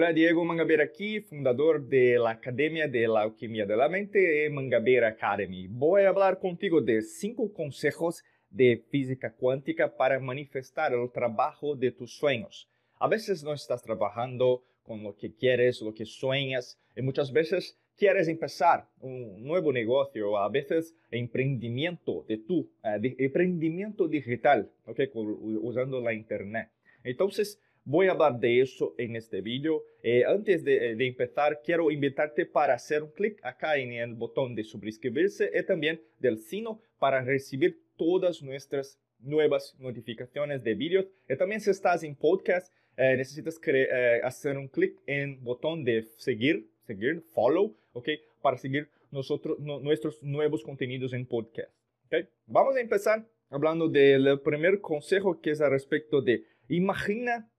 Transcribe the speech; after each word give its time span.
Hola, 0.00 0.14
Diego 0.14 0.42
Mangabeira 0.46 0.84
aquí, 0.84 1.20
fundador 1.20 1.86
de 1.86 2.18
la 2.18 2.30
Academia 2.30 2.88
de 2.88 3.06
la 3.06 3.20
Alquimia 3.20 3.66
de 3.66 3.76
la 3.76 3.86
Mente 3.86 4.46
y 4.46 4.48
Mangabeira 4.48 5.08
Academy. 5.08 5.66
Voy 5.68 6.04
a 6.04 6.08
hablar 6.08 6.38
contigo 6.38 6.80
de 6.80 7.02
cinco 7.02 7.52
consejos 7.52 8.24
de 8.48 8.82
física 8.88 9.30
cuántica 9.30 9.94
para 9.94 10.18
manifestar 10.18 10.94
el 10.94 11.10
trabajo 11.12 11.76
de 11.76 11.92
tus 11.92 12.16
sueños. 12.16 12.66
A 12.98 13.08
veces 13.08 13.44
no 13.44 13.52
estás 13.52 13.82
trabajando 13.82 14.64
con 14.84 15.02
lo 15.02 15.14
que 15.14 15.34
quieres, 15.34 15.82
lo 15.82 15.92
que 15.92 16.06
sueñas, 16.06 16.80
y 16.96 17.02
muchas 17.02 17.30
veces 17.30 17.78
quieres 17.98 18.26
empezar 18.26 18.88
un 19.00 19.44
nuevo 19.44 19.70
negocio, 19.70 20.38
a 20.38 20.48
veces 20.48 20.96
emprendimiento 21.10 22.24
de 22.26 22.38
tu, 22.38 22.70
eh, 22.84 23.16
emprendimiento 23.18 24.08
digital, 24.08 24.70
okay, 24.86 25.10
usando 25.12 26.00
la 26.00 26.14
internet. 26.14 26.70
Entonces, 27.04 27.60
Voy 27.84 28.08
a 28.08 28.12
hablar 28.12 28.38
de 28.38 28.60
eso 28.60 28.94
en 28.98 29.16
este 29.16 29.40
video. 29.40 29.82
Eh, 30.02 30.24
antes 30.24 30.64
de, 30.64 30.92
empezar, 31.06 31.60
quiero 31.64 31.90
invitarte 31.90 32.44
para 32.44 32.74
hacer 32.74 33.02
un 33.02 33.10
clic 33.10 33.40
acá 33.42 33.78
en 33.78 33.92
el 33.92 34.14
botón 34.14 34.54
de 34.54 34.64
suscribirse 34.64 35.50
y 35.54 35.64
también 35.64 36.00
del 36.18 36.38
sino 36.38 36.80
para 36.98 37.22
recibir 37.22 37.80
todas 37.96 38.42
nuestras 38.42 39.00
nuevas 39.18 39.74
notificaciones 39.78 40.62
de 40.62 40.74
vídeos. 40.74 41.06
Y 41.28 41.36
también 41.36 41.60
si 41.60 41.70
estás 41.70 42.02
en 42.04 42.14
podcast, 42.16 42.72
eh, 42.96 43.16
necesitas 43.16 43.58
eh, 43.66 44.20
hacer 44.22 44.58
un 44.58 44.68
clic 44.68 44.96
en 45.06 45.42
botón 45.42 45.82
de 45.82 46.02
seguir, 46.18 46.70
seguir, 46.86 47.22
follow, 47.32 47.74
¿ok? 47.92 48.10
Para 48.42 48.58
seguir 48.58 48.90
nosotros, 49.10 49.58
nuestros 49.58 50.22
nuevos 50.22 50.62
contenidos 50.62 51.14
en 51.14 51.26
podcast. 51.26 51.72
¿okay? 52.06 52.28
Vamos 52.46 52.76
a 52.76 52.80
empezar 52.80 53.26
hablando 53.48 53.88
del 53.88 54.38
primer 54.40 54.80
consejo 54.80 55.40
que 55.40 55.52
es 55.52 55.60
al 55.62 55.70
respecto 55.70 56.20
de 56.20 56.44
imagina 56.68 57.50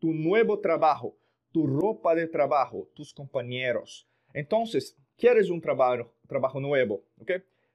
tu 0.00 0.12
nuevo 0.12 0.58
trabajo, 0.58 1.16
tu 1.52 1.66
ropa 1.66 2.14
de 2.16 2.26
trabajo, 2.26 2.90
tus 2.94 3.14
compañeros. 3.14 4.08
Entonces, 4.32 4.96
quieres 5.16 5.50
un 5.50 5.60
trabajo, 5.60 6.12
trabajo 6.26 6.58
nuevo, 6.60 7.04
¿ok? 7.18 7.32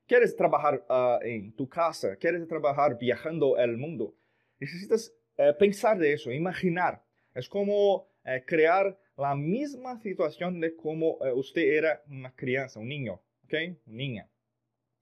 Quieres 0.07 0.35
trabajar 0.35 0.85
uh, 0.89 1.23
en 1.23 1.55
tu 1.55 1.69
casa, 1.69 2.15
quieres 2.17 2.45
trabajar 2.47 2.97
viajando 2.97 3.57
el 3.57 3.77
mundo. 3.77 4.15
Necesitas 4.59 5.13
uh, 5.37 5.57
pensar 5.57 5.97
de 5.97 6.13
eso, 6.13 6.31
imaginar. 6.31 7.03
Es 7.33 7.47
como 7.47 7.95
uh, 7.95 8.05
crear 8.45 8.97
la 9.17 9.35
misma 9.35 9.97
situación 10.01 10.59
de 10.59 10.75
como 10.75 11.17
usted 11.35 11.61
era 11.61 12.03
una 12.07 12.35
crianza, 12.35 12.79
un 12.79 12.89
niño, 12.89 13.21
¿ok? 13.45 13.53
Una 13.85 13.97
niña. 13.97 14.29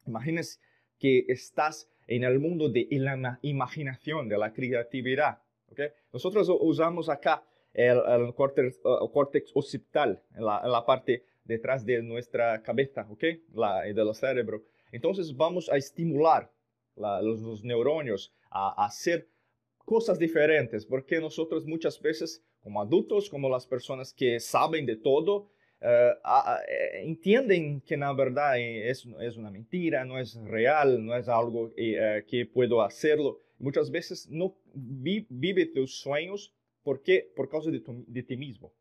Imagines 0.06 0.62
que 1.00 1.26
estás 1.28 1.90
en 2.08 2.24
el 2.24 2.40
mundo 2.40 2.70
de 2.70 2.88
la 2.92 3.40
imaginación, 3.42 4.30
de 4.30 4.38
la 4.38 4.54
creatividad. 4.54 5.43
Nosotros 6.12 6.50
usamos 6.62 7.10
acá 7.10 7.44
el, 7.74 8.00
el 8.08 8.34
córtex, 8.34 8.80
uh, 8.84 9.10
córtex, 9.12 9.52
occipital, 9.54 10.22
en 10.36 10.46
la, 10.46 10.62
en 10.64 10.72
la, 10.72 10.86
parte 10.86 11.26
detrás 11.44 11.86
de 11.86 12.02
nuestra 12.02 12.62
cabeza, 12.62 13.08
¿ok? 13.10 13.24
La, 13.54 13.82
del 13.82 14.14
cerebro. 14.16 14.64
Entonces 14.92 15.36
vamos 15.36 15.70
a 15.70 15.78
estimular 15.78 16.52
la, 16.96 17.22
los, 17.22 17.42
los, 17.42 17.64
neurones 17.64 18.32
a, 18.52 18.84
a, 18.84 18.86
hacer 18.86 19.28
cosas 19.80 20.20
diferentes, 20.20 20.86
porque 20.86 21.20
nosotros 21.20 21.66
muchas 21.66 22.00
veces, 22.00 22.44
como 22.62 22.82
adultos, 22.82 23.30
como 23.30 23.50
las 23.50 23.66
personas 23.66 24.14
que 24.14 24.40
saben 24.40 24.86
de 24.86 24.96
todo, 24.96 25.50
Uh, 25.84 26.16
uh, 26.24 26.60
entienden 27.04 27.82
que 27.82 27.98
na 27.98 28.14
verdad 28.14 28.58
es, 28.58 29.06
es, 29.20 29.36
una 29.36 29.52
mentira, 29.52 30.06
no 30.06 30.18
es 30.18 30.36
real, 30.46 31.06
no 31.06 31.14
es 31.14 31.28
algo 31.28 31.64
uh, 31.64 31.74
que 32.26 32.46
puedo 32.46 32.82
hacerlo. 32.82 33.40
Muchas 33.64 33.92
veces 33.92 34.28
no 34.30 34.58
vi, 34.74 35.26
vive 35.30 35.66
tus 35.68 36.02
sueños 36.02 36.54
porque, 36.84 37.32
por 37.34 37.48
causa 37.48 37.72
de, 37.72 38.24
ti 38.24 38.36
mismo. 38.36 38.74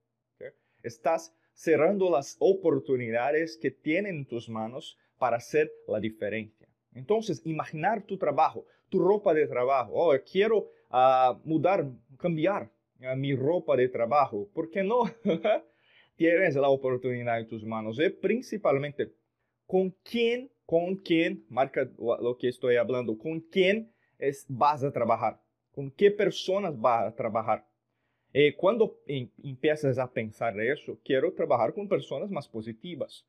Estás 0.83 1.33
cerrando 1.53 2.11
las 2.11 2.37
oportunidades 2.41 3.57
que 3.57 3.71
tienen 3.71 4.17
en 4.17 4.27
tus 4.27 4.49
manos 4.49 4.99
para 5.19 5.37
hacer 5.37 5.71
la 5.87 6.01
diferencia. 6.01 6.67
Entonces, 6.95 7.41
imaginar 7.45 8.05
tu 8.05 8.19
trabajo, 8.19 8.67
tu 8.89 8.99
ropa 8.99 9.33
de 9.33 9.47
trabajo. 9.47 9.93
Oh, 9.95 10.13
quiero 10.29 10.73
uh, 10.91 11.39
mudar, 11.45 11.89
cambiar 12.19 12.73
uh, 12.99 13.17
mi 13.17 13.37
ropa 13.37 13.77
de 13.77 13.89
trabajo. 13.89 14.51
¿Por 14.53 14.69
qué 14.69 14.83
no? 14.83 15.05
Tienes 16.17 16.57
la 16.57 16.71
oportunidad 16.71 17.39
en 17.39 17.47
tus 17.47 17.65
manos. 17.65 18.01
Y 18.01 18.11
principalmente, 18.11 19.13
¿con 19.65 19.91
quién, 20.03 20.51
con 20.67 20.97
quién, 20.97 21.47
marca 21.49 21.89
lo 21.97 22.37
que 22.37 22.49
estoy 22.49 22.75
hablando, 22.75 23.17
con 23.17 23.43
quién 23.43 23.92
es, 24.23 24.47
vas 24.49 24.85
a 24.85 24.93
trabajar? 24.93 25.41
¿Con 25.75 25.91
qué 25.91 26.11
personas 26.11 26.79
vas 26.81 27.13
a 27.13 27.15
trabajar? 27.15 27.67
Eh, 28.33 28.55
cuando 28.57 28.99
em, 29.07 29.29
empiezas 29.43 29.99
a 29.99 30.11
pensar 30.11 30.59
eso, 30.61 30.99
quiero 31.05 31.33
trabajar 31.33 31.75
con 31.75 31.89
personas 31.89 32.31
más 32.31 32.49
positivas. 32.49 33.27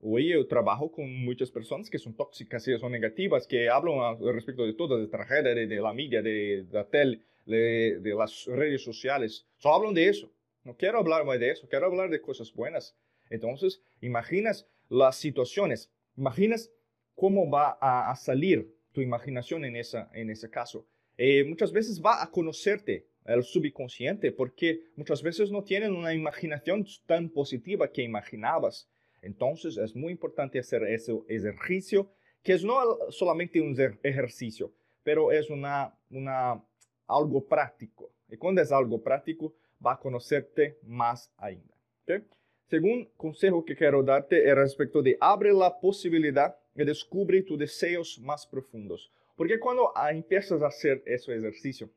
Hoy 0.00 0.28
yo 0.28 0.46
trabajo 0.46 0.90
con 0.90 1.12
muchas 1.24 1.50
personas 1.50 1.90
que 1.90 1.98
son 1.98 2.14
tóxicas 2.14 2.66
y 2.66 2.78
son 2.78 2.92
negativas, 2.92 3.46
que 3.46 3.68
hablan 3.68 4.18
respecto 4.32 4.64
de 4.64 4.72
todo, 4.72 4.98
de 4.98 5.08
tragedia, 5.08 5.54
de, 5.54 5.66
la 5.76 5.92
media, 5.92 6.22
de, 6.22 6.64
la 6.70 6.86
tele, 6.86 7.20
de, 7.44 8.14
las 8.16 8.46
redes 8.46 8.82
sociales. 8.82 9.46
Solo 9.58 9.74
hablan 9.74 9.94
de 9.94 10.08
eso. 10.08 10.32
No 10.64 10.74
quiero 10.74 10.98
hablar 10.98 11.24
más 11.26 11.38
de 11.38 11.50
eso, 11.50 11.68
quiero 11.68 11.86
hablar 11.86 12.08
de 12.08 12.20
cosas 12.20 12.52
buenas. 12.54 12.96
Entonces, 13.28 13.82
imaginas 14.00 14.66
las 14.88 15.16
situaciones, 15.16 15.92
imaginas 16.16 16.70
cómo 17.14 17.50
va 17.50 17.78
a 17.80 18.16
salir 18.16 18.79
tu 18.92 19.00
imaginación 19.00 19.64
en, 19.64 19.76
esa, 19.76 20.10
en 20.12 20.30
ese 20.30 20.50
caso. 20.50 20.86
Eh, 21.16 21.44
muchas 21.44 21.72
veces 21.72 22.00
va 22.00 22.22
a 22.22 22.30
conocerte 22.30 23.06
el 23.24 23.42
subconsciente 23.42 24.32
porque 24.32 24.80
muchas 24.96 25.22
veces 25.22 25.50
no 25.50 25.62
tienen 25.62 25.94
una 25.94 26.14
imaginación 26.14 26.86
tan 27.06 27.28
positiva 27.28 27.90
que 27.92 28.02
imaginabas. 28.02 28.88
Entonces 29.22 29.76
es 29.76 29.94
muy 29.94 30.12
importante 30.12 30.58
hacer 30.58 30.82
ese 30.84 31.12
ejercicio, 31.28 32.10
que 32.42 32.54
es 32.54 32.64
no 32.64 32.80
solamente 33.10 33.60
un 33.60 33.76
ejercicio, 34.02 34.72
pero 35.02 35.30
es 35.30 35.50
una, 35.50 35.94
una, 36.10 36.62
algo 37.06 37.46
práctico. 37.46 38.10
Y 38.28 38.36
cuando 38.36 38.62
es 38.62 38.72
algo 38.72 39.02
práctico, 39.02 39.54
va 39.84 39.92
a 39.92 40.00
conocerte 40.00 40.78
más 40.82 41.30
ainda. 41.36 41.74
¿okay? 42.02 42.24
Segundo 42.68 43.10
consejo 43.16 43.64
que 43.64 43.76
quiero 43.76 44.02
darte 44.02 44.48
es 44.48 44.54
respecto 44.54 45.02
de 45.02 45.16
abre 45.20 45.52
la 45.52 45.78
posibilidad 45.80 46.56
descubre 46.74 47.42
tus 47.42 47.58
deseos 47.58 48.18
más 48.20 48.46
profundos. 48.46 49.10
Porque 49.36 49.58
cuando 49.58 49.92
empiezas 50.10 50.62
a 50.62 50.66
hacer 50.66 51.02
ese 51.06 51.34
ejercicio, 51.34 51.90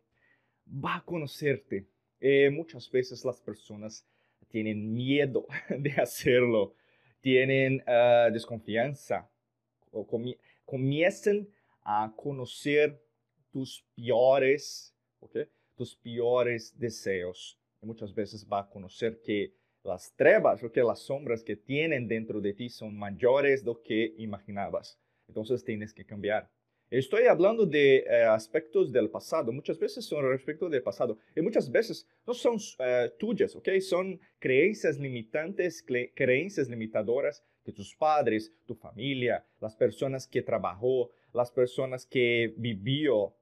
va 0.68 0.98
a 0.98 1.06
conocerte. 1.06 1.86
Eh, 2.20 2.50
muchas 2.50 2.90
veces 2.90 3.26
las 3.26 3.42
personas 3.42 4.06
tienen 4.48 4.94
miedo 4.94 5.46
de 5.70 5.92
hacerlo, 5.94 6.76
tienen 7.22 7.84
uh, 7.88 8.32
desconfianza, 8.32 9.30
comienzan 10.66 11.48
a 11.84 12.14
conocer 12.16 13.02
tus 13.52 13.84
peores, 13.96 14.96
okay? 15.20 15.48
tus 15.76 15.96
peores 15.96 16.78
deseos. 16.78 17.60
Muchas 17.82 18.14
veces 18.14 18.48
va 18.48 18.60
a 18.60 18.70
conocer 18.70 19.20
que 19.22 19.54
las 19.84 20.14
trevas 20.16 20.64
o 20.64 20.72
que 20.72 20.82
las 20.82 21.00
sombras 21.00 21.44
que 21.44 21.56
tienen 21.56 22.08
dentro 22.08 22.40
de 22.40 22.54
ti 22.54 22.70
son 22.70 22.98
mayores 22.98 23.64
de 23.64 23.68
lo 23.68 23.82
que 23.82 24.14
imaginabas. 24.18 24.98
Entonces 25.28 25.64
tienes 25.64 25.94
que 25.94 26.06
cambiar. 26.06 26.50
Estoy 26.90 27.26
hablando 27.26 27.66
de 27.66 28.06
eh, 28.08 28.24
aspectos 28.24 28.92
del 28.92 29.10
pasado. 29.10 29.52
Muchas 29.52 29.80
veces 29.80 30.06
son 30.06 30.30
respecto 30.30 30.70
del 30.70 30.84
pasado. 30.84 31.18
Y 31.36 31.42
muchas 31.42 31.72
veces 31.72 32.08
no 32.26 32.36
son 32.36 32.56
uh, 32.56 33.10
tuyas, 33.18 33.56
¿ok? 33.56 33.68
Son 33.80 34.20
creencias 34.38 35.00
limitantes, 35.00 35.84
creencias 36.14 36.70
limitadoras 36.70 37.44
de 37.66 37.74
tus 37.74 37.96
padres, 37.96 38.54
tu 38.68 38.76
familia, 38.76 39.44
las 39.60 39.76
personas 39.76 40.28
que 40.28 40.44
trabajó, 40.44 41.10
las 41.34 41.50
personas 41.50 42.06
que 42.06 42.54
vivió, 42.58 43.34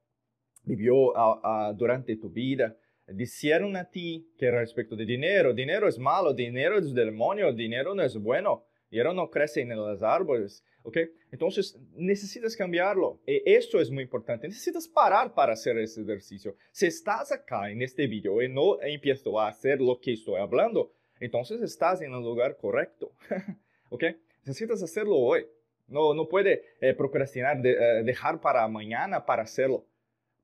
vivió 0.63 0.95
uh, 0.95 1.39
uh, 1.43 1.73
durante 1.75 2.15
tu 2.15 2.29
vida. 2.29 2.77
Dijeron 3.13 3.75
a 3.75 3.89
ti 3.89 4.31
que 4.37 4.51
respecto 4.51 4.95
de 4.95 5.05
dinero, 5.05 5.53
dinero 5.53 5.87
es 5.87 5.97
malo, 5.97 6.33
dinero 6.33 6.77
es 6.77 6.93
demonio, 6.93 7.53
dinero 7.53 7.93
no 7.95 8.03
es 8.03 8.17
bueno, 8.17 8.65
dinero 8.89 9.13
no 9.13 9.29
crece 9.29 9.61
en 9.61 9.69
los 9.69 10.01
árboles. 10.01 10.63
¿ok? 10.83 10.97
Entonces, 11.31 11.77
necesitas 11.93 12.55
cambiarlo. 12.55 13.19
E 13.25 13.43
esto 13.45 13.79
es 13.79 13.89
muy 13.89 14.03
importante. 14.03 14.47
Necesitas 14.47 14.87
parar 14.87 15.33
para 15.33 15.53
hacer 15.53 15.77
ese 15.77 16.01
ejercicio. 16.01 16.55
Si 16.71 16.85
estás 16.85 17.31
acá 17.31 17.69
en 17.69 17.81
este 17.81 18.07
video 18.07 18.41
y 18.41 18.49
no 18.49 18.81
empiezo 18.81 19.39
a 19.39 19.47
hacer 19.47 19.79
lo 19.81 19.99
que 19.99 20.13
estoy 20.13 20.39
hablando, 20.39 20.93
entonces 21.19 21.61
estás 21.61 22.01
en 22.01 22.13
el 22.13 22.21
lugar 22.21 22.57
correcto, 22.57 23.11
¿ok? 23.89 24.03
Necesitas 24.43 24.81
hacerlo 24.81 25.17
hoy. 25.17 25.45
No, 25.87 26.13
no 26.13 26.27
puede 26.27 26.63
eh, 26.79 26.93
procrastinar, 26.93 27.61
de, 27.61 27.71
eh, 27.71 28.03
dejar 28.03 28.39
para 28.39 28.67
mañana 28.67 29.25
para 29.25 29.43
hacerlo. 29.43 29.85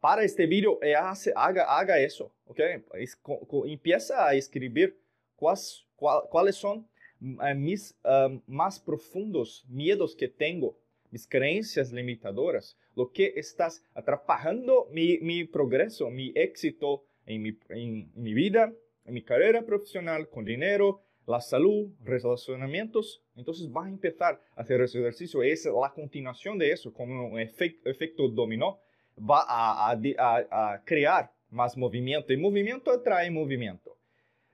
Para 0.08 0.24
este 0.24 0.46
video, 0.46 0.82
eh, 0.82 0.96
hace, 0.96 1.34
haga, 1.36 1.66
haga 1.66 2.00
eso, 2.00 2.34
¿ok? 2.46 2.62
Es, 2.94 3.20
empieza 3.66 4.26
a 4.26 4.36
escribir 4.36 4.98
cuáles, 5.36 5.86
cuáles 5.98 6.56
son 6.56 6.88
mis 7.20 7.94
uh, 8.06 8.40
más 8.48 8.80
profundos 8.80 9.66
miedos 9.68 10.16
que 10.16 10.30
tengo, 10.30 10.80
mis 11.12 11.28
creencias 11.28 11.92
limitadoras, 11.92 12.78
lo 12.96 13.12
que 13.12 13.34
estás 13.36 13.84
atrapando 13.94 14.88
mi, 14.94 15.18
mi 15.18 15.44
progreso, 15.44 16.10
mi 16.10 16.32
éxito 16.36 17.04
en 17.26 17.42
mi, 17.42 17.60
en 17.68 18.10
mi 18.16 18.34
vida, 18.34 18.74
en 19.04 19.14
mi 19.14 19.24
carrera 19.24 19.66
profesional, 19.66 20.30
con 20.30 20.46
dinero, 20.46 21.02
la 21.26 21.42
salud, 21.42 21.90
relacionamientos. 22.06 23.22
Entonces 23.36 23.70
va 23.70 23.86
a 23.86 23.90
empezar 23.90 24.42
a 24.56 24.62
hacer 24.62 24.80
ese 24.80 25.00
ejercicio. 25.00 25.44
Es 25.44 25.66
la 25.66 25.92
continuación 25.94 26.58
de 26.58 26.72
eso, 26.72 26.94
como 26.94 27.28
un 27.28 27.40
efecto 27.42 28.30
dominó. 28.30 28.80
Va 29.18 29.44
a, 29.48 29.92
a, 29.92 30.84
crear 30.84 31.32
más 31.50 31.76
movimiento 31.76 32.32
y 32.34 32.38
movimiento 32.38 32.92
atrae 32.92 33.32
movimiento. 33.32 33.98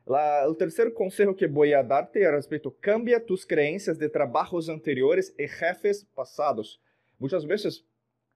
el 0.06 0.56
tercer 0.58 0.94
consejo 0.94 1.36
que 1.36 1.48
voy 1.48 1.74
a 1.74 1.84
darte 1.84 2.26
al 2.26 2.34
respecto, 2.34 2.76
cambia 2.80 3.26
tus 3.26 3.46
creencias 3.46 3.98
de 3.98 4.10
trabajos 4.10 4.70
anteriores 4.70 5.34
y 5.38 5.48
jefes 5.48 6.06
pasados. 6.16 6.82
Muchas 7.20 7.46
veces 7.46 7.86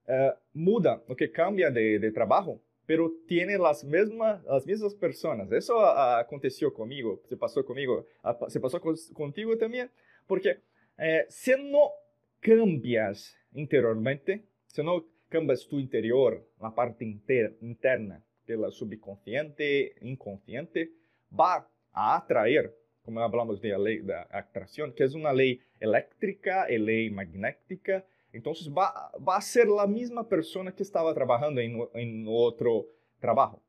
uh, 0.08 0.32
muda 0.54 1.02
lo 1.08 1.16
que 1.16 1.32
cambia 1.32 1.70
de, 1.72 2.00
de 2.00 2.12
trabajo, 2.12 2.62
pero 2.88 3.12
tiene 3.28 3.58
las 3.58 3.84
mismas, 3.84 4.44
las 4.46 4.66
mismas 4.66 4.96
personas. 4.96 5.52
Eso 5.52 5.86
aconteció 5.86 6.74
conmigo, 6.74 7.22
se 7.28 7.36
pasó 7.36 7.64
conmigo, 7.64 8.06
se 8.48 8.60
pasó 8.60 8.82
contigo 9.14 9.58
también, 9.58 9.92
porque 10.26 10.62
eh, 10.98 11.26
si 11.28 11.52
no 11.52 11.92
cambias 12.40 13.36
interiormente, 13.52 14.46
si 14.68 14.82
no 14.82 15.06
cambias 15.30 15.68
tu 15.68 15.80
interior, 15.80 16.48
la 16.60 16.74
parte 16.74 17.06
interna 17.06 18.24
de 18.46 18.58
la 18.58 18.72
subconsciente, 18.72 19.96
inconsciente, 20.02 20.92
va 21.38 21.70
a 21.92 22.18
atraer, 22.18 22.74
como 23.04 23.20
hablamos 23.20 23.62
de 23.62 23.70
la 23.70 23.78
ley 23.78 24.00
de 24.00 24.16
atracción, 24.32 24.94
que 24.94 25.04
es 25.04 25.14
una 25.14 25.34
ley 25.34 25.60
eléctrica 25.80 26.72
y 26.72 26.78
ley 26.78 27.10
magnética, 27.10 28.06
entonces 28.32 28.70
va, 28.70 29.12
va 29.28 29.38
a 29.38 29.42
ser 29.42 29.68
la 29.68 29.88
misma 29.88 30.28
persona 30.28 30.74
que 30.74 30.84
estaba 30.84 31.14
trabajando 31.14 31.62
en, 31.62 31.80
en 31.94 32.26
otro 32.28 32.86
trabajo. 33.20 33.62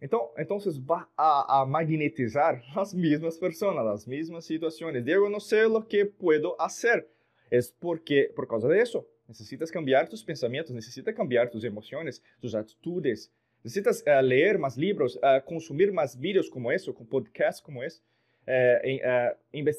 Entonces, 0.00 0.34
entonces 0.38 0.80
va 0.80 1.10
a, 1.16 1.60
a, 1.60 1.66
magnetizar 1.66 2.62
las 2.74 2.94
mismas 2.94 3.36
personas, 3.38 3.84
las 3.84 4.08
mismas 4.08 4.44
situaciones. 4.44 5.04
Diego, 5.04 5.28
no 5.28 5.40
sé 5.40 5.68
lo 5.68 5.86
que 5.86 6.06
puedo 6.06 6.60
hacer. 6.60 7.10
Es 7.50 7.72
porque, 7.72 8.32
por 8.34 8.48
causa 8.48 8.68
de 8.68 8.80
eso, 8.80 9.06
necesitas 9.30 9.70
cambiar 9.70 10.08
tus 10.08 10.24
pensamientos, 10.24 10.74
necesitas 10.74 11.14
cambiar 11.14 11.48
tus 11.48 11.62
emociones, 11.62 12.20
tus 12.40 12.52
actitudes. 12.54 13.32
Necesitas 13.62 14.02
uh, 14.04 14.22
leer 14.22 14.58
más 14.58 14.76
libros, 14.76 15.16
uh, 15.22 15.44
consumir 15.44 15.92
más 15.92 16.18
vídeos 16.18 16.50
como 16.50 16.72
eso, 16.72 16.92
con 16.92 17.06
podcasts 17.06 17.62
como 17.62 17.82
eso. 17.82 18.02
Uh, 18.48 19.36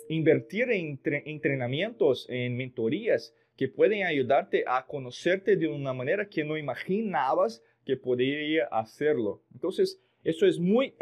invertir 0.10 0.72
en 0.72 0.98
entrenamientos, 1.26 2.26
en 2.30 2.56
mentorías, 2.56 3.34
que 3.58 3.68
pueden 3.68 4.06
ayudarte 4.06 4.64
a 4.66 4.86
conocerte 4.86 5.58
de 5.58 5.68
una 5.68 5.94
manera 5.94 6.30
que 6.30 6.46
no 6.46 6.58
imaginabas 6.58 7.62
que 7.86 7.98
podría 7.98 8.66
hacerlo. 8.72 9.44
Entonces, 9.54 10.00
eso 10.24 10.46
es 10.46 10.58
muy 10.60 10.94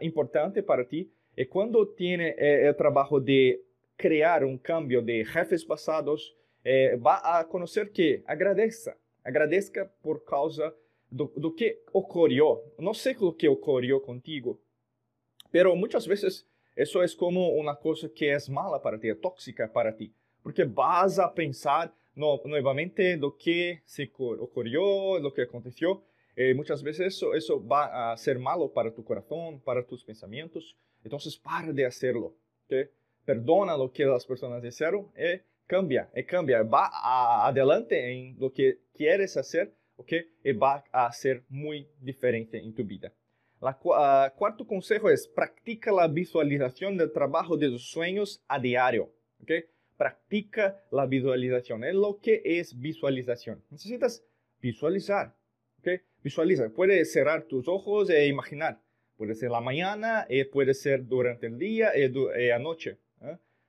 importante 0.00 0.62
para 0.62 0.86
ti. 0.86 1.10
Y 1.34 1.46
cuando 1.46 1.88
tiene 1.88 2.34
el 2.36 2.76
trabajo 2.76 3.18
de 3.18 3.62
crear 3.96 4.44
un 4.44 4.58
cambio 4.58 5.00
de 5.00 5.24
jefes 5.24 5.64
pasados, 5.64 6.36
eh, 6.68 6.96
va 6.96 7.38
a 7.38 7.46
conocer 7.46 7.90
que 7.90 8.22
agradezca, 8.26 8.96
agradezca 9.24 9.90
por 10.02 10.24
causa 10.24 10.74
do, 11.10 11.32
do 11.36 11.54
que 11.54 11.80
ocurrió. 11.92 12.62
No 12.78 12.92
sé 12.92 13.16
lo 13.20 13.36
que 13.36 13.48
ocurrió 13.48 14.02
contigo, 14.02 14.58
pero 15.50 15.74
muchas 15.74 16.06
veces 16.06 16.46
eso 16.76 17.02
es 17.02 17.14
como 17.14 17.48
una 17.50 17.74
cosa 17.76 18.08
que 18.14 18.32
es 18.32 18.48
mala 18.48 18.80
para 18.80 18.98
ti, 18.98 19.14
tóxica 19.14 19.72
para 19.72 19.96
ti 19.96 20.12
porque 20.42 20.64
vas 20.64 21.18
a 21.18 21.34
pensar 21.34 21.92
no, 22.14 22.40
nuevamente 22.44 23.18
lo 23.18 23.36
que 23.36 23.82
se 23.84 24.10
ocurrió, 24.16 25.18
lo 25.18 25.32
que 25.32 25.42
aconteció. 25.42 26.02
Eh, 26.34 26.54
muchas 26.54 26.82
veces 26.82 27.14
eso, 27.14 27.34
eso 27.34 27.64
va 27.64 28.12
a 28.12 28.16
ser 28.16 28.38
malo 28.38 28.72
para 28.72 28.90
tu 28.92 29.04
corazón, 29.04 29.60
para 29.60 29.84
tus 29.84 30.02
pensamientos. 30.02 30.74
Entonces, 31.04 31.36
para 31.36 31.70
de 31.70 31.84
hacerlo. 31.84 32.34
¿okay? 32.64 32.88
Perdona 33.24 33.76
lo 33.76 33.92
que 33.92 34.04
las 34.04 34.24
personas 34.24 34.64
hicieron 34.64 35.08
y 35.16 35.40
cambia, 35.68 36.10
y 36.16 36.24
cambia. 36.24 36.64
Va 36.64 36.90
adelante 37.46 38.10
en 38.10 38.36
lo 38.40 38.52
que 38.52 38.80
quieres 38.92 39.36
hacer 39.36 39.72
¿okay? 39.96 40.26
y 40.42 40.52
va 40.52 40.82
a 40.90 41.12
ser 41.12 41.44
muy 41.48 41.86
diferente 42.00 42.58
en 42.58 42.74
tu 42.74 42.84
vida. 42.84 43.12
El 43.60 43.68
uh, 43.68 44.36
cuarto 44.36 44.66
consejo 44.66 45.10
es 45.10 45.28
practica 45.28 45.92
la 45.92 46.08
visualización 46.08 46.96
del 46.96 47.12
trabajo 47.12 47.56
de 47.56 47.68
tus 47.68 47.88
sueños 47.88 48.42
a 48.48 48.58
diario. 48.58 49.12
¿okay? 49.42 49.66
practica 49.98 50.80
la 50.90 51.04
visualización. 51.06 51.84
Es 51.84 51.94
lo 51.94 52.18
que 52.20 52.40
es 52.44 52.78
visualización. 52.78 53.62
Necesitas 53.68 54.24
visualizar. 54.62 55.34
¿okay? 55.80 56.00
Visualiza. 56.22 56.70
Puedes 56.70 57.12
cerrar 57.12 57.42
tus 57.42 57.68
ojos 57.68 58.08
e 58.08 58.26
imaginar. 58.26 58.80
Puede 59.16 59.34
ser 59.34 59.50
la 59.50 59.60
mañana, 59.60 60.26
eh, 60.28 60.44
puede 60.44 60.72
ser 60.72 61.04
durante 61.04 61.48
el 61.48 61.58
día 61.58 61.90
eh, 61.92 62.12
eh, 62.36 62.52
anoche, 62.52 62.98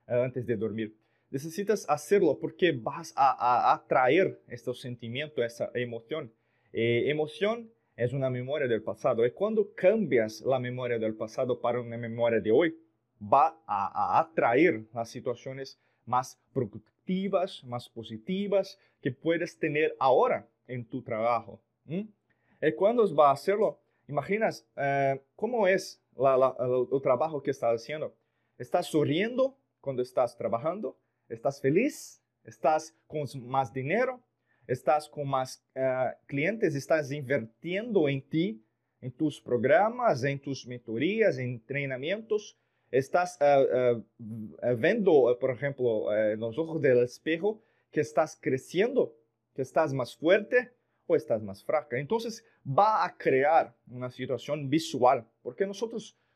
antes 0.06 0.46
de 0.46 0.56
dormir. 0.56 0.94
Necesitas 1.30 1.86
hacerlo 1.88 2.38
porque 2.40 2.72
vas 2.72 3.12
a, 3.16 3.72
atraer 3.72 4.40
estos 4.48 4.80
sentimientos, 4.80 5.44
esa 5.44 5.70
emoción. 5.74 6.32
emoción 6.72 7.70
es 7.96 8.12
una 8.12 8.30
memoria 8.30 8.66
del 8.66 8.82
pasado. 8.82 9.24
Y 9.24 9.30
cuando 9.30 9.72
cambias 9.74 10.40
la 10.40 10.58
memoria 10.58 10.98
del 10.98 11.14
pasado 11.14 11.60
para 11.60 11.80
una 11.80 11.96
memoria 11.96 12.40
de 12.40 12.50
hoy, 12.50 12.76
va 13.22 13.62
a, 13.66 14.18
atraer 14.18 14.86
las 14.92 15.10
situaciones 15.10 15.78
más 16.04 16.40
productivas, 16.52 17.62
más 17.64 17.88
positivas 17.88 18.78
que 19.00 19.12
puedes 19.12 19.58
tener 19.58 19.94
ahora 20.00 20.48
en 20.66 20.84
tu 20.84 21.02
trabajo. 21.02 21.62
¿Y 21.86 22.72
cuándo 22.76 23.02
vas 23.14 23.28
a 23.28 23.32
hacerlo? 23.32 23.80
Imaginas 24.08 24.66
eh, 24.76 25.22
cómo 25.36 25.68
es 25.68 26.02
el 26.16 27.02
trabajo 27.02 27.42
que 27.42 27.52
estás 27.52 27.82
haciendo. 27.82 28.14
¿Estás 28.58 28.86
sonriendo 28.86 29.56
cuando 29.80 30.02
estás 30.02 30.36
trabajando? 30.36 30.98
¿Estás 31.30 31.60
feliz? 31.60 32.20
¿Estás 32.44 32.94
con 33.06 33.24
más 33.46 33.72
dinero? 33.72 34.22
¿Estás 34.66 35.08
con 35.08 35.28
más 35.28 35.64
eh, 35.74 36.10
clientes? 36.26 36.74
¿Estás 36.74 37.10
invirtiendo 37.12 38.08
en 38.08 38.20
ti, 38.20 38.62
en 39.00 39.12
tus 39.12 39.40
programas, 39.40 40.24
en 40.24 40.38
tus 40.40 40.66
mentorías, 40.66 41.38
en 41.38 41.50
entrenamientos? 41.50 42.58
estás 42.90 43.38
uh, 43.40 43.98
uh, 43.98 44.76
vendo, 44.76 45.36
por 45.40 45.50
exemplo, 45.50 46.06
uh, 46.06 46.36
nos 46.36 46.58
ojos 46.58 46.82
del 46.82 47.02
espejo, 47.02 47.62
que 47.90 48.00
estás 48.00 48.36
crescendo, 48.36 49.14
que 49.54 49.62
estás 49.62 49.92
mais 49.92 50.12
fuerte 50.14 50.70
ou 51.06 51.16
estás 51.16 51.42
mais 51.42 51.62
fraca. 51.62 51.98
Então, 51.98 52.18
vai 52.64 53.06
a 53.06 53.10
criar 53.10 53.74
uma 53.86 54.10
situação 54.10 54.68
visual, 54.68 55.24
porque 55.42 55.66
nós 55.66 55.78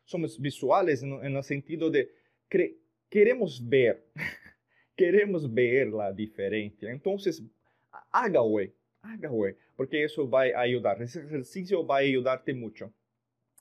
somos 0.05 0.37
visuales 0.39 1.03
no, 1.03 1.29
no 1.29 1.43
sentido 1.43 1.91
de 1.91 2.09
queremos 3.11 3.59
ver, 3.59 4.05
queremos 4.97 5.47
ver 5.47 5.93
la 5.93 6.11
diferença. 6.11 6.91
Então, 6.91 7.17
haga 8.13 8.43
hoy, 8.43 8.73
haga 9.03 9.31
hoy, 9.31 9.57
porque 9.77 10.05
isso 10.05 10.27
vai 10.27 10.53
ajudar. 10.53 11.01
Esse 11.01 11.19
exercício 11.19 11.85
vai 11.85 12.09
ajudar-te 12.11 12.53
muito. 12.53 12.93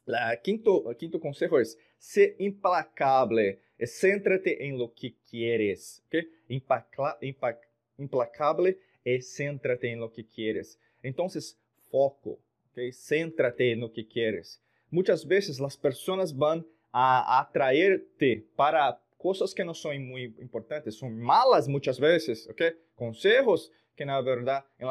La 0.05 0.35
quinto, 0.35 0.93
quinto 0.95 1.19
consejo 1.19 1.59
es, 1.59 1.77
sé 1.97 2.35
implacable, 2.37 3.59
céntrate 3.85 4.65
en 4.65 4.77
lo 4.77 4.93
que 4.93 5.15
quieres, 5.29 6.03
¿ok? 6.07 6.25
Impacla, 6.49 7.17
impac, 7.21 7.57
implacable 7.97 8.77
es 9.03 9.33
céntrate 9.35 9.89
en 9.89 9.99
lo 9.99 10.11
que 10.11 10.25
quieres. 10.25 10.79
Entonces, 11.01 11.57
foco, 11.89 12.39
¿ok? 12.71 12.91
Céntrate 12.91 13.71
en 13.71 13.79
lo 13.79 13.91
que 13.91 14.05
quieres. 14.05 14.61
Muchas 14.89 15.25
veces 15.25 15.59
las 15.59 15.77
personas 15.77 16.35
van 16.35 16.65
a 16.91 17.39
atraerte 17.39 18.45
para 18.55 19.01
cosas 19.23 19.53
que 19.53 19.63
no 19.63 19.73
son 19.73 20.05
muy 20.05 20.35
importantes, 20.41 20.95
son 20.95 21.17
malas 21.17 21.69
muchas 21.69 21.97
veces, 21.97 22.45
¿ok? 22.49 22.61
Consejos 22.93 23.71
que 23.95 24.03
en 24.03 24.09
la 24.09 24.21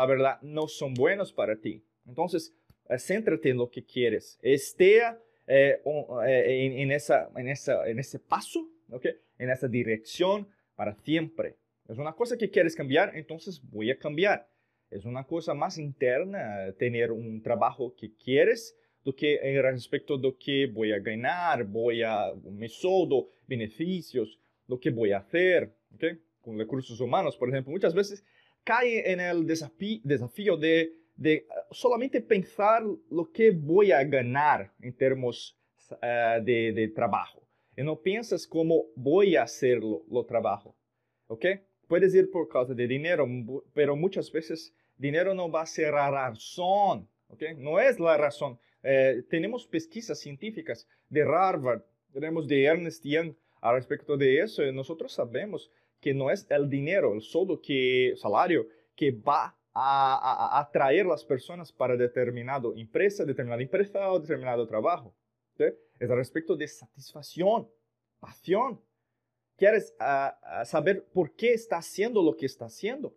verdad, 0.06 0.38
no 0.40 0.68
son 0.68 0.94
buenos 0.94 1.34
para 1.34 1.60
ti. 1.60 1.84
Entonces, 2.06 2.54
céntrate 2.98 3.50
en 3.50 3.58
lo 3.58 3.68
que 3.68 3.84
quieres. 3.84 4.38
Esté 4.40 5.00
eh, 5.46 5.82
eh, 5.84 6.44
en, 6.64 6.90
en, 6.90 7.48
ese 7.98 8.18
paso, 8.20 8.66
¿okay? 8.88 9.12
en 9.38 9.50
esa 9.50 9.68
dirección 9.68 10.48
para 10.76 10.94
siempre. 10.94 11.58
Es 11.86 11.98
una 11.98 12.14
cosa 12.14 12.38
que 12.38 12.48
quieres 12.48 12.74
cambiar, 12.74 13.14
entonces 13.14 13.60
voy 13.70 13.90
a 13.90 13.98
cambiar. 13.98 14.48
Es 14.88 15.04
una 15.04 15.24
cosa 15.24 15.52
más 15.52 15.76
interna 15.76 16.72
tener 16.78 17.12
un 17.12 17.42
trabajo 17.42 17.94
que 17.94 18.14
quieres 18.14 18.74
do 19.04 19.12
que 19.12 19.40
en 19.42 19.62
respecto 19.62 20.16
do 20.16 20.36
que 20.36 20.66
voy 20.66 20.92
a 20.92 20.98
ganar, 20.98 21.64
voy 21.64 22.02
a 22.02 22.32
mi 22.44 22.68
sueldo, 22.68 23.28
beneficios, 23.46 24.38
lo 24.68 24.78
que 24.78 24.90
voy 24.90 25.12
a 25.12 25.18
hacer, 25.18 25.74
¿okay? 25.94 26.18
con 26.40 26.58
recursos 26.58 27.00
humanos, 27.00 27.36
por 27.36 27.48
ejemplo. 27.48 27.72
Muchas 27.72 27.94
veces 27.94 28.24
cae 28.64 29.10
en 29.10 29.20
el 29.20 29.46
desafío, 29.46 30.00
desafío 30.04 30.56
de 30.56 31.02
de 31.16 31.46
ah, 31.50 31.66
solamente 31.70 32.20
pensar 32.20 32.82
lo 33.10 33.30
que 33.30 33.50
voy 33.50 33.92
a 33.92 34.02
ganar 34.04 34.72
en 34.80 34.92
términos 34.96 35.56
uh, 35.90 36.42
de, 36.42 36.72
de, 36.72 36.88
trabajo. 36.88 37.42
Y 37.76 37.82
no 37.82 38.00
piensas 38.00 38.46
cómo 38.46 38.86
voy 38.96 39.36
a 39.36 39.44
hacerlo, 39.44 40.02
lo 40.10 40.24
trabajo. 40.24 40.76
¿Ok? 41.26 41.46
Puedes 41.86 42.14
ir 42.14 42.30
por 42.30 42.48
causa 42.48 42.74
de 42.74 42.86
dinero, 42.86 43.26
pero 43.72 43.96
muchas 43.96 44.30
veces 44.30 44.74
dinero 44.96 45.34
no 45.34 45.50
va 45.50 45.62
a 45.62 45.66
ser 45.66 45.92
la 45.94 46.10
razón. 46.10 47.08
¿Ok? 47.28 47.42
No 47.56 47.78
es 47.78 47.98
la 47.98 48.16
razón. 48.16 48.58
Eh, 48.82 49.22
tenemos 49.28 49.66
pesquisas 49.66 50.18
científicas 50.18 50.88
de 51.08 51.22
Harvard 51.22 51.82
Tenemos 52.12 52.48
de 52.48 52.64
Ernest 52.64 53.04
Young 53.04 53.34
al 53.60 53.76
respecto 53.76 54.16
de 54.16 54.40
eso. 54.40 54.62
Nosotros 54.72 55.12
sabemos 55.12 55.70
que 56.00 56.12
no 56.12 56.30
es 56.30 56.46
el 56.50 56.68
dinero, 56.68 57.14
el 57.14 57.22
sueldo 57.22 57.60
que, 57.60 58.14
salario 58.16 58.66
que 58.96 59.12
va 59.12 59.56
a, 59.72 60.60
atraer 60.60 61.06
las 61.06 61.24
personas 61.24 61.72
para 61.72 61.96
determinada 61.96 62.68
empresa, 62.76 63.24
determinada 63.24 63.62
empresa 63.62 64.10
o 64.10 64.20
determinado 64.20 64.66
trabajo. 64.66 65.14
Es 65.56 66.10
al 66.10 66.16
respecto 66.16 66.56
de 66.56 66.66
satisfacción, 66.66 67.68
pasión. 68.18 68.80
Quieres 69.56 69.94
ah, 70.00 70.64
saber 70.66 71.04
por 71.12 71.34
qué 71.36 71.52
está 71.54 71.76
haciendo 71.76 72.22
lo 72.22 72.36
que 72.36 72.46
está 72.46 72.64
haciendo. 72.64 73.14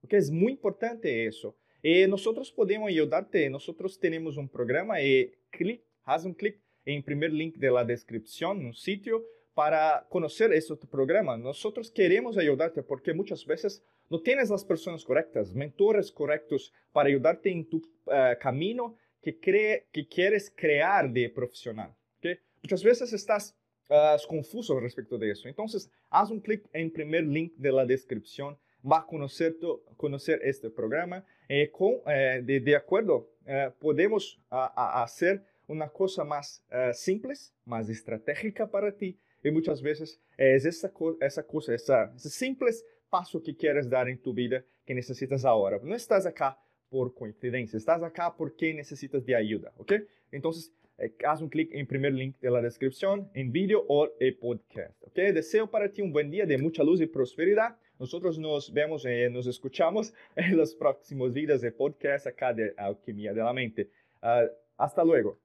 Porque 0.00 0.18
es 0.18 0.30
muy 0.30 0.52
importante 0.52 1.26
eso. 1.26 1.56
Y 1.82 2.06
nosotros 2.06 2.50
podemos 2.50 2.88
ayudarte. 2.88 3.48
Nosotros 3.50 3.98
tenemos 3.98 4.36
un 4.36 4.48
programa 4.48 5.00
y 5.00 5.32
clic, 5.50 5.82
haz 6.04 6.24
un 6.24 6.34
clic 6.34 6.60
en 6.84 6.96
el 6.96 7.04
primer 7.04 7.32
link 7.32 7.56
de 7.56 7.70
la 7.70 7.84
descripción, 7.84 8.64
un 8.64 8.74
sitio 8.74 9.24
para 9.54 10.06
conocer 10.08 10.52
este 10.52 10.76
programa. 10.76 11.36
Nosotros 11.36 11.90
queremos 11.90 12.38
ayudarte 12.38 12.82
porque 12.82 13.12
muchas 13.12 13.44
veces 13.44 13.82
no 14.08 14.20
tienes 14.20 14.50
las 14.50 14.64
personas 14.64 15.04
correctas, 15.04 15.52
mentores 15.52 16.12
correctos 16.12 16.72
para 16.92 17.08
ayudarte 17.08 17.50
en 17.50 17.68
tu 17.68 17.78
uh, 17.78 18.38
camino 18.40 18.96
que, 19.20 19.38
cree, 19.38 19.88
que 19.92 20.06
quieres 20.06 20.52
crear 20.54 21.10
de 21.10 21.28
profesional. 21.28 21.94
¿okay? 22.18 22.38
Muchas 22.62 22.82
veces 22.82 23.12
estás 23.12 23.56
uh, 23.90 24.16
confuso 24.28 24.78
respecto 24.80 25.18
de 25.18 25.32
eso. 25.32 25.48
Entonces, 25.48 25.90
haz 26.08 26.30
un 26.30 26.40
clic 26.40 26.64
en 26.72 26.86
el 26.86 26.92
primer 26.92 27.24
link 27.24 27.54
de 27.56 27.72
la 27.72 27.84
descripción. 27.84 28.56
Va 28.90 28.98
a 28.98 29.06
conocer, 29.06 30.40
este 30.42 30.70
programa. 30.70 31.24
Eh, 31.48 31.70
eh, 32.06 32.42
de, 32.64 32.76
acuerdo, 32.76 33.28
eh, 33.46 33.70
podemos 33.78 34.40
hacer 34.50 35.44
una 35.66 35.88
cosa 35.88 36.24
más 36.24 36.64
simple, 36.92 37.34
más 37.64 37.88
estratégica 37.88 38.70
para 38.70 38.92
ti. 38.92 39.18
Y 39.42 39.50
muchas 39.50 39.82
veces 39.82 40.20
es 40.36 40.64
esa, 40.64 40.92
esa 41.20 41.42
cosa, 41.42 41.74
esa, 41.74 42.12
ese 42.14 42.30
simple 42.30 42.70
paso 43.08 43.42
que 43.42 43.56
quieres 43.56 43.88
dar 43.88 44.08
en 44.08 44.18
tu 44.18 44.32
vida 44.32 44.64
que 44.84 44.94
necesitas 44.94 45.44
ahora. 45.44 45.78
No 45.82 45.94
estás 45.94 46.26
acá 46.26 46.58
por 46.88 47.14
coincidencia, 47.14 47.76
estás 47.76 48.02
acá 48.02 48.34
porque 48.36 48.72
necesitas 48.72 49.24
de 49.24 49.36
ayuda, 49.36 49.72
¿ok? 49.76 49.92
Entonces, 50.32 50.72
eh, 50.98 51.14
haz 51.26 51.40
un 51.40 51.48
clic 51.48 51.70
en 51.72 51.86
primer 51.86 52.12
link 52.12 52.36
de 52.40 52.50
la 52.50 52.60
descripción, 52.60 53.30
en 53.34 53.52
vídeo 53.52 53.84
o 53.88 54.08
el 54.18 54.36
podcast, 54.36 55.00
¿ok? 55.02 55.14
Deseo 55.34 55.70
para 55.70 55.90
ti 55.90 56.02
un 56.02 56.12
buen 56.12 56.30
día 56.30 56.44
de 56.44 56.58
mucha 56.58 56.82
luz 56.82 57.00
y 57.00 57.06
prosperidad. 57.06 57.76
Nosotros 57.98 58.38
nos 58.38 58.72
vemos 58.72 59.04
y 59.04 59.28
nos 59.30 59.46
escuchamos 59.46 60.14
en 60.36 60.56
los 60.56 60.74
próximos 60.74 61.32
vídeos 61.32 61.60
de 61.60 61.72
podcast 61.72 62.26
acá 62.26 62.52
de 62.52 62.72
Alquimia 62.76 63.32
de 63.32 63.42
la 63.42 63.52
Mente. 63.52 63.90
Uh, 64.22 64.48
hasta 64.76 65.04
luego. 65.04 65.38